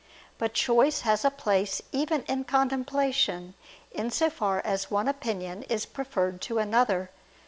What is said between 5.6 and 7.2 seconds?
is preferred to another.